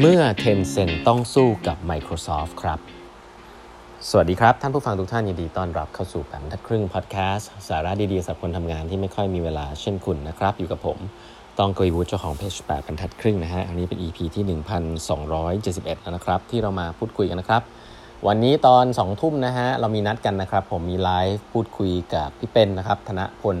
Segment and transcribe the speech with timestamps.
[0.00, 2.78] เมื่อ Tencent ต้องสู้กับ Microsoft ครับ
[4.08, 10.98] สวัสดีครับ ท่านผู้ฟังทุกท่านยินดีต้อนรับเข้าสู่แปมทัดครึ่งพอดแคสต์สาระดีๆสำหรับคนทำงานที่ไม่ค่อยมีเวลาเช่นคุณนะครับ อยู่กับผม
[11.58, 17.62] ต้องกวีวุฒิเจ้าของเพจแปดบรรทัดครึ่งนะฮะ อันนี้เป็น EP ที่ 1271 แล้วนะครับ ที่เรามาพูดคุยกันนะครับ
[18.26, 23.56] วันนี้ตอน 2 ทุ่มนะฮะ เรามีนัดกันนะครับ ผมมีไลฟ์พูดคุยกับพี่เป็นนะครับ ธนพล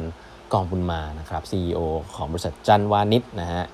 [0.52, 1.80] กองบุญมานะครับ CEO
[2.14, 3.64] ของบริษัทจันวานิชนะฮะ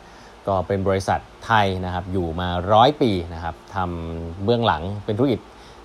[0.48, 5.40] ก็เป็นบริษัทไทยนะครับอยู่มาร้อยปีนะครับทำเบื้องหลังเป็นธุรกิจ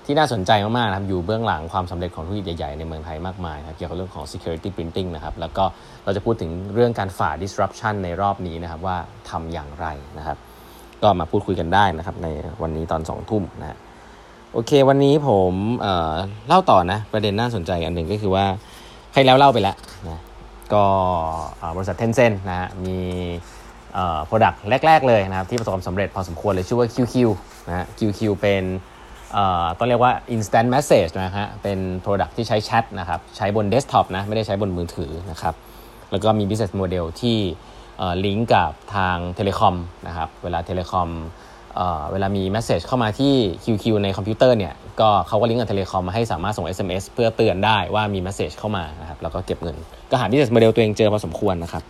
[0.05, 5.63] ที่น่าสนใจมากๆนะครับอยู่เบื้องหลังความสำเร็จของธุรกิจใหญ่ๆ ในเมืองไทยมากมายครับเกี่ยวกับเรื่องของ security printing นะครับแล้วก็
[6.03, 8.98] เราจะพูดถึงเรื่องการฝ่า disruption ในรอบนี้นะครับว่า
[9.29, 10.38] ทำอย่างไรนะครับ
[11.01, 12.27] ก็มาพูดคุยกันได้นะครับใน
[12.62, 13.77] วันนี้ตอน2องทุ่มนะฮะ
[14.53, 18.45] โอเค วันนี้ผมเเล่าต่อนะประเด็นน่าสนใจอันหนึ่งก็คือว่า
[19.12, 19.76] ใครแล้วเล่าไปแล้ว
[20.09, 20.20] นะ
[20.73, 20.84] ก็
[21.76, 22.98] บริษัท Tencent นะฮะมี
[23.94, 24.57] เอ่อ product
[24.88, 27.16] แรก ๆ เลยนะครับที่ประสบความสำเร็จพอสมควรเลยชื่อว่า QQ
[27.68, 28.63] นะ QQ เป็น
[29.77, 35.55] ต้องเรียกว่า instant message นะฮะเป็น product ที่ใช้แชทนะครับ ใช้บนเดสก์ท็อปนะ ไม่ได้ใช้บนมือถือนะครับ
[36.12, 37.38] แล้วก็มี business model ที่
[38.26, 39.76] ลิงก์กับทาง telecom
[40.07, 41.10] นะครับ เวลา telecom
[42.12, 49.76] เวลามี message เข้ามาที่ QQ ในคอมพิวเตอร์เนี่ย ก็เขาก็ลิงก์กับเทเลคอมมาให้สามารถส่ง SMS เพื่อเตือนได้ว่ามี message เข้ามานะครับ แล้วก็เก็บเงิน
[50.12, 51.84] ก็หา business model ตัวเองเจอพอสมควรนะครับ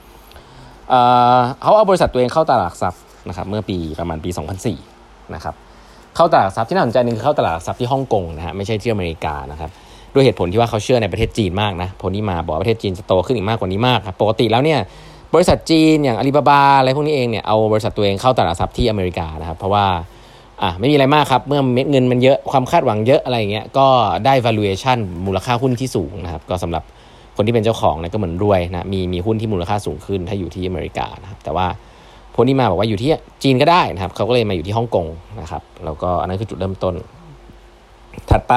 [1.61, 4.29] เขาเอาบริษัทตัวเองเข้าตลาดหลักทรัพย์นะครับเมื่อปีประมาณปี
[4.81, 5.55] 2004นะครับ
[6.15, 9.69] เข้าตลาดหลักทรัพย์ที่น่าสนใจหนึ่งคือเข้าตลาดหลักทรัพย์ที่ฮ่องกงนะฮะไม่ใช่ที่อเมริกานะครับ
[10.13, 14.79] ด้วยเหตุผลที่ว่าเขาเชื่อในประเทศจีนมากนะพลนี่มาบอกประเทศจีนจะโตขึ้นอีกมากกว่านี้มากครับปกติแล้วเนี่ย
[15.33, 19.85] บริษัทจีนอย่างอาลีบาบาอะไรพวกนี้เองเนี่ยเอาบริษัทตัวเองเข้าตลาดทรัพย์ที่อเมริกานะครับเพราะว่า
[20.61, 23.87] อะไม่มีอะไรมากครับ เมื่อเม็ดเงินมันเยอะความคาดหวังเยอะอะไรอย่างเงี้ยก็
[24.25, 26.83] ได้ valuation มูลค่าหุ้นที่สูงนะครับก็สำหรับ
[27.37, 31.67] คนที่เป็นเจ้าของเนี่ยก็เหมือนรวยนะมีมีหุ้นที่มูลค่าสูงขึ้นถ้าอยู่ที่อเมริกานะครับแต่ว่า
[32.33, 33.09] พลนี่มาบอกว่าอยู่ที่
[33.43, 35.07] จีนก็ได้นะครับเขาก็เลยมาอยู่ที่ฮ่องกง
[35.41, 36.95] นะครับแล้วก็อันนั้นคือจุดเริ่มต้น
[38.29, 38.53] ถัดไป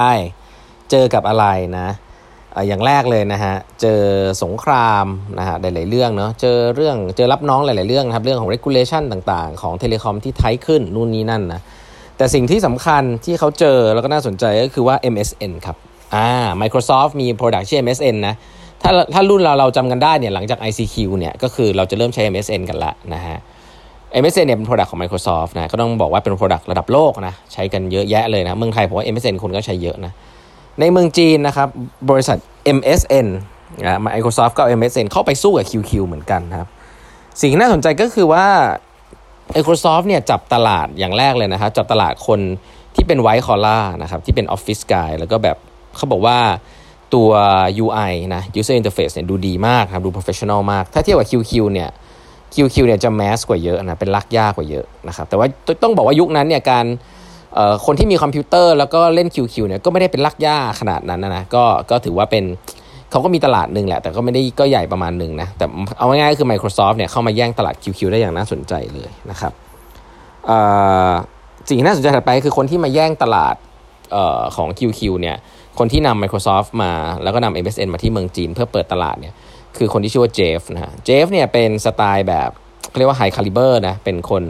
[0.91, 1.47] เจอกับอะไร
[1.79, 1.89] นะ
[2.69, 4.01] อย่างแรกเลยนะฮะ เจอ
[4.43, 5.07] สงคราม
[5.39, 11.61] นะฮะหลาย ๆ เรื่องเนาะ เจอเรื่อง เจอรับน้องหลาย ๆ เรื่องนะครับ เรื่องของ regulation ต่าง ๆ ของเทเลคอมที่ไทยขึ้นนู่นนี่นั่นนะ
[12.17, 15.77] แต่สิ่งที่สำคัญที่เขาเจอแล้วก็น่าสนใจก็คือว่า MSN ครับ
[16.15, 16.31] อ่า
[16.61, 18.35] Microsoft มี product ชื่อ MSN นะ
[18.83, 23.39] ถ้าถ้ารุ่นเราเราจำกันได้เนี่ยหลังจาก ICQ เนี่ยก็คือเราจะเริ่มใช้ MSN กันละนะฮะ
[24.23, 30.13] MSN เนี่ยเป็น product ของ Microsoft นะก็ต้องบอกว่าเป็น product ระดับโลกนะใช้กันเยอะแยะเลยนะเมืองไทยผมว่า MSN คนก็ใช้เยอะนะ
[30.81, 31.69] ในเมืองจีนนะครับ
[32.11, 32.39] บริษัท
[32.77, 33.27] MSN
[33.87, 36.69] นะ Microsoft ก็ MSN เข้าไปสู้กับ QQ เหมือนกันครับ
[37.41, 38.47] สิ่งที่น่าสนใจก็คือว่า
[39.55, 42.41] Microsoft เนี่ยจับตลาดอย่างแรกเลยนะครับจับตลาดคน
[42.95, 45.57] ที่เป็น white collar นะครับที่เป็น office guy แล้วก็แบบ
[45.97, 46.39] เขาบอกว่า
[47.15, 47.31] ตัว
[47.85, 51.89] UI นะ user interface เนี่ยดูดีมากครับดู professional มาก ถ้าเทียบกับ QQ เนี่ย
[52.55, 55.47] QQ เนี่ยจะ mass กว่าเยอะนะเป็นรากหญ้ากว่าเยอะนะครับแต่ว่า
[55.83, 56.85] ต้องบอกว่ายุคนั้นเนี่ยการ
[57.87, 62.45] คนที่มีคอมพิวเตอร์แล้วก็เล่น QQ เนี่ยก็ไม่ได้เป็นรากหญ้าขนาดนั้นนะก็ก็ถือว่าเป็น
[63.11, 65.67] เขาก็มีตลาดหนึ่งแหละ แต่ก็ไม่ได้ก็ใหญ่ประมาณหนึ่งนะ แต่
[65.99, 69.53] เอาง่ายๆคือ Microsoft เนี่ยเข้ามาแย่งตลาด QQ ได้อย่างน่าสนใจเลยนะครับ
[71.69, 73.55] สิ่งที่น่าสนใจถัดไปคือคนที่มาแย่งตลาด
[74.15, 75.37] ออของ QQ เนี่ย
[75.83, 76.93] คนที่นำ Microsoft มา
[77.23, 79.35] แล้วก็นำ MSN มาที่เมืองจีนเพื่อเปิดตลาดเนี่ย
[79.77, 82.51] คือคนที่ชื่อว่าเจฟนะฮะ เจฟเนี่ยเป็นสไตล์แบบ
[82.89, 84.45] เขาเรียกว่าไฮคาลิเบอร์นะ เป็นคน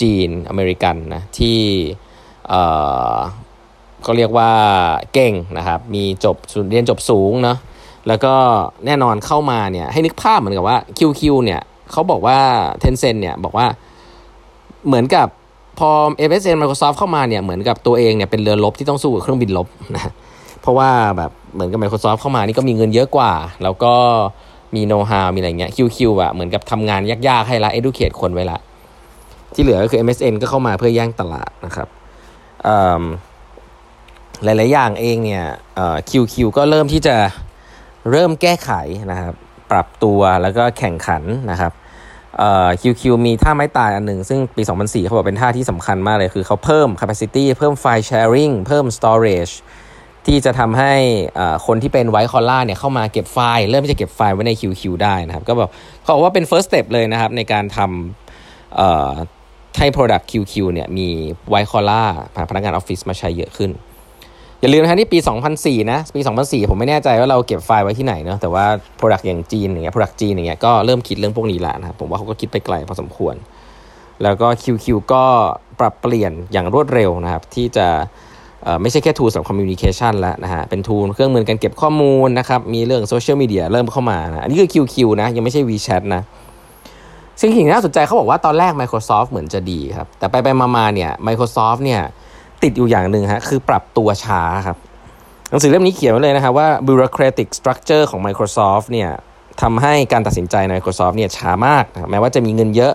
[0.00, 1.58] จีนอเมริกันนะที่
[2.48, 2.54] เอ
[3.14, 3.16] อ
[4.06, 4.50] ก็เรียกว่า
[5.14, 6.36] เก่งนะครับ มีจบ
[6.70, 7.58] เรียนจบสูงเนาะ
[8.08, 8.34] แล้วก็
[8.86, 11.60] แน่นอนเข้ามาเนี่ยให้นึกภาพเหมือนกับว่า QQ เนี่ย
[11.92, 12.38] เขาบอกว่า
[12.82, 13.66] Tencent เนี่ยบอกว่า
[14.86, 15.28] เหมือนกับ
[15.78, 15.90] พอ
[16.28, 20.12] MSN Microsoft เข้ามาเนี่ยเหมือนกับตัวเองเนี่ยเป็นเรือรบที่ต้องสู้กับเครื่องบินรบนะ
[20.66, 23.32] เพราะว่าแบบเหมือนกับ Microsoft เข้ามานี่ก็มีเงินเยอะกว่า
[23.62, 23.94] แล้วก็
[24.74, 28.58] มีโน้ตฮาวมีอะไรเงี้ย QQ อะเหมือนกับทำงานยากๆ ให้ละ educate คนไว้ละ
[29.54, 31.88] ที่เหลือก็คือ MSN ก็เข้ามาเพื่อแย่งตลาดนะครับ
[34.44, 35.44] หลายๆอย่างเองเนี่ย
[36.10, 37.16] QQ ก็เริ่มที่จะ
[38.10, 38.70] เริ่มแก้ไข
[39.10, 39.34] นะครับ
[39.70, 41.72] ปรับตัวแล้วก็แข่งขันนะครับ
[42.80, 49.54] QQ มีท่าไม้ตายอันหนึ่ง ซึ่งปี 2004 เขาบอกเป็นท่าที่สำคัญมากเลย คือเขาเพิ่ม capacity เพิ่มไฟล์ sharing เพิ่ม storage
[50.26, 50.94] ที่จะทำให้
[51.66, 55.70] คนที่เป็น white collar เนี่ยเข้ามาเก็บไฟล์ เริ่มที่จะเก็บไฟล์ไว้ใน QQ ได้นะครับ ก็บอก
[56.02, 61.08] เขาบอกว่าเป็น first step เลยนะครับ ในการทำให้ Product QQ เนี่ยมี
[61.48, 62.02] white collar
[62.50, 63.70] พนักงานออฟฟิศมาใช้เยอะขึ้น
[64.60, 65.18] อย่าลืมนะที่ปี
[65.54, 68.64] 2004 นะ ปี 2004 ผมไม่แน่ใจว่าเราเก็บไฟล์ไว้ที่ไหนเนาะแต่ว่า
[68.98, 73.34] Product อย่างจีนอย่างเงี้ย Product จีนอย่างเงี้ยก็เริ่มคิดเรื่องพวกนี้แล้วนะครับผมว่าเขาก็คิดไปไกลพอสมควร
[74.22, 75.24] แล้วก็ QQ ก็
[75.80, 77.88] ปรับเปลี่ยนอย่างรวดเร็วนะครับที่จะ
[78.82, 86.22] ไม่ใช่แค่ tool สำหรับ communication แล้วนะฮะ เป็น tool เครื่องมือการเก็บข้อมูลนะครับ มีเรื่องโซเชียลมีเดียเริ่มเข้ามานะ อันนี้คือ QQ นะ ยังไม่ใช่ WeChat นะ
[87.40, 92.00] สิ่งที่น่าสนใจเขาบอกว่าตอนแรก Microsoft เหมือนจะดีครับ แต่ไปไปมาๆเนี่ย Microsoft เนี่ย
[92.62, 94.76] ติดอยู่อย่างหนึ่งฮะ คือปรับตัวช้าครับ
[95.50, 99.10] หนังสือเล่มนี้เขียนไว้เลยนะครับว่า bureaucratic structure ของ Microsoft เนี่ย
[99.62, 102.92] ทำให้การตัดสินใจใน Microsoft เนี่ยช้ามากนะแม้ว่าจะมีเงินเยอะ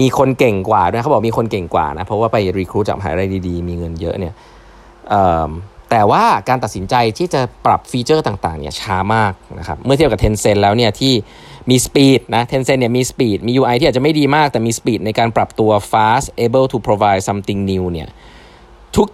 [0.00, 4.34] มีคนเก่งกว่าด้วยเขาบอกมีคนเก่งกว่านะ เพราะว่าไปรีคูดจากมหาลัยดีๆ มีเงินเยอะเนี่ย
[5.90, 11.12] แต่ว่าการตัดสินใจที่จะปรับฟีเจอร์ต่างๆเนี่ยช้ามากนะครับเมื่อเทียบกับ Tencent แล้วเนี่ยที่
[11.70, 17.22] มี speed นะ Tencent เนี่ยมี speed มี UI ที่อาจจะไม่ดีมาก แต่มี speed ในการปรับตัว fast able to provide
[17.28, 18.08] something new เนี่ย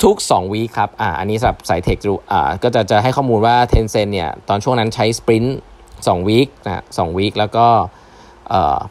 [0.05, 1.99] ทุกๆ2 week ครับอ่าอันนี้สำหรับสาย tech
[2.33, 5.59] อ่าก็จะจะให้ข้อมูลว่า Tencent เนี่ยตอนช่วงนั้นใช้ sprint
[5.93, 7.67] 2 week นะสอง week แล้วก็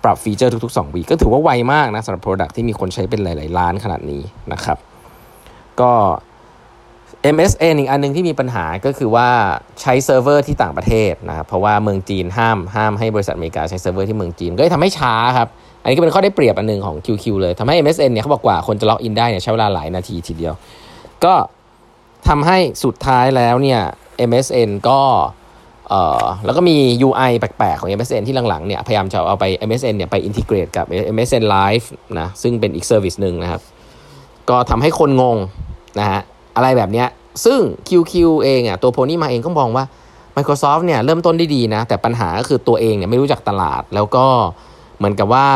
[0.03, 4.21] ปรับฟีเจอร์ทุกๆ2 week ก็ถือว่าไวมากนะสำหรับ Product ที่มีคนใช้เป็นหลายๆล้านขนาดนี้
[4.53, 4.77] นะครับ
[5.81, 5.91] ก็
[7.33, 9.27] MSN อีกอันนึงที่มีปัญหาก็คือว่า
[9.81, 15.47] ใช้เซิร์ฟเวอร์ที่ต่างประเทศนะครับเพราะว่าเมืองจีนห้ามห้ามให้บริษัทอเมริกาใช้เซิร์ฟเวอร์ที่เมืองจีนก็เลยทำให้ช้าครับ
[15.81, 20.53] อันนี้ก็เป็นข้อได้เปรียบอันหนึ่งของ QQ เลยทำให้ MSN เนี่ยเขาบอกว่าคนจะล็อกอินได้เนี่ยใช้เวลาหลายนาทีทีเดียว
[21.23, 21.33] ก็
[22.27, 23.81] ทำให้สุดท้ายแล้วเนี่ย
[24.29, 24.99] MSN ก็
[25.89, 30.85] เอ่อแล้วก็มี UI แปลกๆ ของ MSN ที่หลังๆเนี่ยพยายามจะเอาไป MSN เนี่ยไป integrate กับ
[31.15, 31.85] MSN Live
[32.19, 33.61] นะซึ่งเป็นอีก service หนึ่งนะครับ
[34.49, 35.37] ก็ทำให้คนงง
[35.99, 36.21] นะฮะ
[36.55, 37.07] อะไรแบบเนี้ย
[37.45, 37.59] ซึ่ง
[37.89, 38.13] QQ
[38.43, 39.85] เองอะตัว Pony Ma เองก็มองว่า
[40.37, 44.25] Microsoft เนี่ยเริ่มต้นได้ดีนะ แต่ปัญหาก็คือตัวเองเนี่ยไม่รู้จักตลาด แล้วก็
[44.97, 45.47] เหมือนกับว่า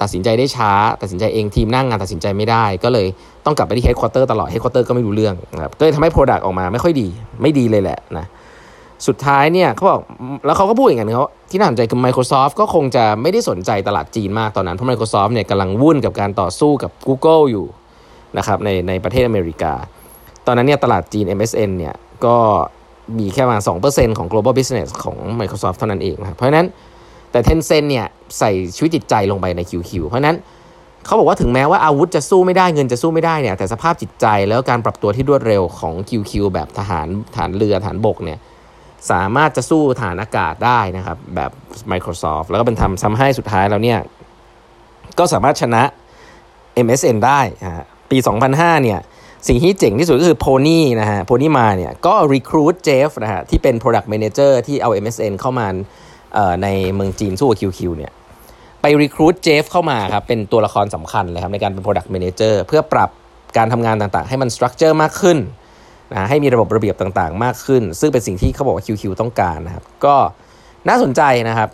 [0.00, 0.70] ตัดสินใจได้ช้า
[1.00, 3.06] ตัดสินใจเองทีมหน้างานตัดสินใจไม่ได้ ก็เลย
[3.44, 7.08] ต้องกลับไปที่ headquarter ตลอด headquarter ก็ไม่รู้เรื่องนะครับก็เลยทำให้ product ออกมาไม่ค่อยดี
[7.42, 8.26] ไม่ดีเลยแหละนะ
[9.06, 10.00] สุดท้ายเนี่ยเขาบอก
[10.46, 17.66] แล้วเขาก็พูดอย่างนั้นเขาที่น่าสนใจคือ Microsoft ก็คงจะไม่ได้สนใจตลาดจีนมากตอนนั้น เพราะ Microsoft เนี่ยกำลังวุ่นกับการต่อสู้กับ Google อยู่
[18.38, 19.74] นะครับในในประเทศอเมริกา
[20.46, 21.94] ตอนนั้นเนี่ยตลาดจีน MSN เนี่ย
[22.24, 22.36] ก็
[23.18, 26.66] มีแค่ประมาณ2%ของ global business ของ Microsoft เท่านั้นเองนะครับเพราะฉะนั้น
[27.30, 28.06] แต่ Tencent เนี่ย
[28.38, 30.36] ใส่ชีวิตจิตใจลงไปใน QQ เพราะนั้น
[31.04, 38.38] เขาบอกว่าถึงแม้ว่าอาวุธจะสู้ไม่ได้เงินจะสู้ไม่ได้เนี่ยแต่สภาพจิตใจแล้วการปรับตัวที่รวดเร็วของ QQ แบบทหารฐานเรือฐานบกเนี่ย
[39.10, 41.50] สามารถจะสู้ฐานอากาศได้นะครับแบบ
[41.92, 43.98] Microsoft แล้วก็เป็นทำทำให้สุดท้ายแล้วเนี่ย
[45.18, 45.82] ก็สามารถชนะ
[46.86, 47.40] MSN ได้
[48.10, 48.18] ปี
[48.50, 49.00] 2005เนี่ย
[49.46, 55.66] สิ่งที่เจ๋งที่สุดก็คือโพนี่นะฮะโพนี่มาเนี่ยก็รีครูดเจฟนะฮะที่เป็น Product Manager ที่เอา MSN เข้ามา
[56.62, 58.12] ในเมืองจีนสู้กับ QQ เนี่ย
[58.80, 63.10] ไปรีครูดเจฟเข้ามาครับเป็นตัวละครสำคัญเลยครับในการเป็น Product Manager เพื่อปรับ
[63.56, 65.38] การทำงานต่างๆ ให้มันสตรัคเจอร์มากขึ้น
[66.12, 70.16] นะให้มีระบบระเบียบต่างๆ มากขึ้น ซึ่งเป็นสิ่งที่เขาบอกว่า QQ ต้องการนะครับก็
[70.88, 71.68] น่าสนใจนะครับ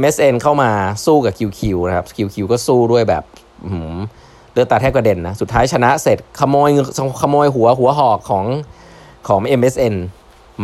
[0.00, 0.70] MSN เข้ามา
[1.06, 3.24] สู้กับ QQ นะครับ QQ ก็สู้ด้วยแบบ
[4.54, 6.70] เลือดตาแทบกระเด็นนะ สุดท้ายชนะเสร็จขโมย
[7.20, 8.44] ขโมยหัวหัวหอกของ
[9.28, 9.94] ของ MSN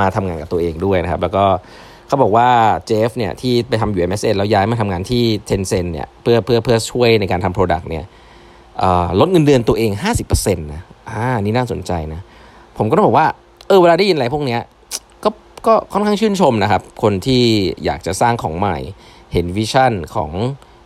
[0.01, 1.45] มาทำงานกับตัวเองด้วยนะครับ แล้วก็
[2.07, 2.49] เขาบอกว่า
[2.87, 8.05] เจฟเนี่ยที่ไปทำอยู่ MSN แล้วย้ายมาทำงานที่ Tencent เนี่ยเพื่อเพื่อเพื่อช่วยในการทำ Product เนี่ย
[9.21, 9.91] ลดเงินเดือนตัวเอง
[10.29, 12.21] 50%นะอ่านี่น่าสนใจนะ
[12.79, 13.27] ผมก็ต้องบอกว่า
[13.69, 14.61] เออเวลาได้ยินอะไรพวกเนี้ย
[15.25, 15.31] ก็
[15.67, 17.43] ก็ค่อนข้างชื่นชมนะครับ คนที่
[17.85, 18.77] อยากจะสร้างของใหม่
[19.33, 20.31] เห็น vision ของ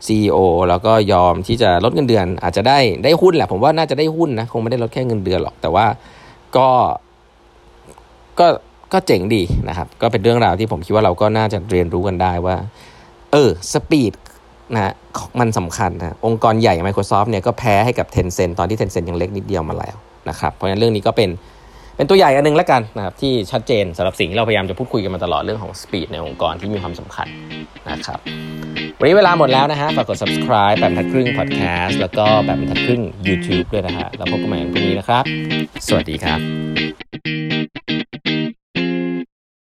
[0.07, 5.87] CEO แล้วก็ยอมที่จะลดเงินเดือน อาจจะได้ได้หุ้นแหละ ผมว่าน่าจะได้หุ้นนะ คงไม่ได้ลดแค่เงินเดือนหรอก แต่ว่า
[6.57, 6.69] ก็
[8.41, 8.47] ก็
[8.93, 12.57] ก็เจ๋งดีนะครับ ก็เป็นเรื่องราวที่ผมคิดว่าเราก็น่าจะเรียนรู้กันได้ว่า
[13.33, 14.13] เออ speed
[14.75, 14.93] นะ
[15.41, 19.97] มันสำคัญนะองค์กรใหญ่ Microsoft เนี่ยก็แพ้ให้กับ Tencent ตอนที่ Tencent ยังเล็กนิดเดียวมาแล้ว
[20.29, 21.31] นะครับ เพราะฉะนั้นเรื่องนี้ก็เป็น
[21.97, 27.27] เป็นตัวใหญ่อันนึงแล้วกันนะครับที่ชัดเจนสำหรับสิ่งที่เราพยายามจะพูดคุยกันมาตลอดเรื่องของสปีดในองค์กรที่มีความสำคัญ
[27.91, 28.21] นะครับ
[29.05, 35.25] วันนี้เวลาหมดแล้วนะฮะ ฝากกด subscribe แบบทัดครึ่ง podcast แล้วก็แบบทัดครึ่ง YouTube ด้วยนะฮะ แล้วพบกันใหม่พรุ่งนี้นะครับ
[35.87, 36.41] สวัสดีครับ